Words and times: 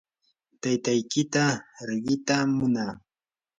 taytaykita 0.61 1.43
riqitam 1.87 2.47
munaa. 2.57 2.93